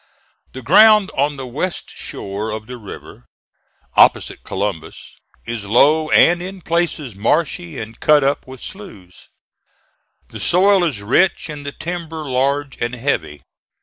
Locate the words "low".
5.65-6.09